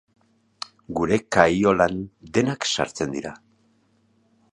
[0.99, 1.99] Gure kaiolan
[2.37, 3.35] denak sartzen dira.